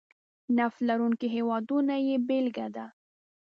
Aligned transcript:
نفت 0.57 0.79
لرونکي 0.87 1.27
هېوادونه 1.35 1.95
یې 2.07 2.15
بېلګه 2.27 2.67
ده. 2.75 2.85